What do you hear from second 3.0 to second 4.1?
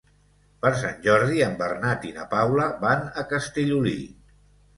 a Castellolí.